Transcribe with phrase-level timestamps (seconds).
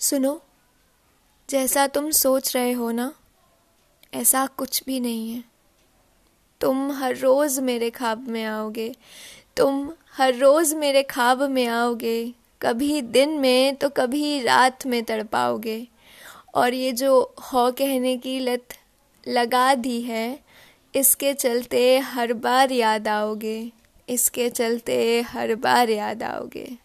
[0.00, 0.42] सुनो,
[1.50, 3.14] जैसा तुम सोच रहे हो ना,
[4.14, 5.44] ऐसा कुछ भी नहीं है।
[6.60, 8.94] तुम हर रोज़ मेरे ख्वाब में आओगे।
[9.56, 12.32] तुम हर रोज़ मेरे ख्वाब में आओगे।
[12.62, 15.88] कभी दिन में तो कभी रात में तड़पाओगे।
[16.54, 18.68] और ये जो हौ कहने की लत
[19.28, 20.38] लगा दी है,
[20.94, 23.72] इसके चलते हर बार याद आओगे।
[24.08, 26.76] इसके चलते हर बार याद आओगे।